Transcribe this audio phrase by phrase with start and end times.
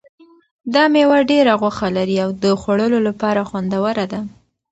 [0.73, 4.19] دا مېوه ډېره غوښه لري او د خوړلو لپاره خوندوره ده.